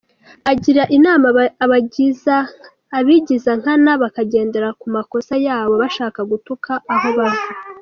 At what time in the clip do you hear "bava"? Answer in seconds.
7.17-7.47